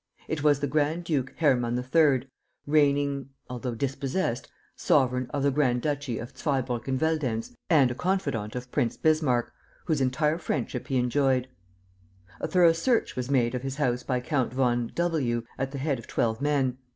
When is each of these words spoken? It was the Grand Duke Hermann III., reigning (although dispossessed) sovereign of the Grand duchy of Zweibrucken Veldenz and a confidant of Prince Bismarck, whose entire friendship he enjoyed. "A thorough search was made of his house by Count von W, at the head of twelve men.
It 0.27 0.41
was 0.41 0.61
the 0.61 0.65
Grand 0.67 1.03
Duke 1.03 1.31
Hermann 1.37 1.77
III., 1.77 2.27
reigning 2.65 3.29
(although 3.47 3.75
dispossessed) 3.75 4.47
sovereign 4.75 5.27
of 5.29 5.43
the 5.43 5.51
Grand 5.51 5.83
duchy 5.83 6.17
of 6.17 6.33
Zweibrucken 6.35 6.97
Veldenz 6.97 7.55
and 7.69 7.91
a 7.91 7.93
confidant 7.93 8.55
of 8.55 8.71
Prince 8.71 8.97
Bismarck, 8.97 9.53
whose 9.85 10.01
entire 10.01 10.39
friendship 10.39 10.87
he 10.87 10.97
enjoyed. 10.97 11.49
"A 12.39 12.47
thorough 12.47 12.73
search 12.73 13.15
was 13.15 13.29
made 13.29 13.53
of 13.53 13.61
his 13.61 13.75
house 13.75 14.01
by 14.01 14.21
Count 14.21 14.51
von 14.51 14.91
W, 14.95 15.43
at 15.59 15.69
the 15.69 15.77
head 15.77 15.99
of 15.99 16.07
twelve 16.07 16.41
men. 16.41 16.79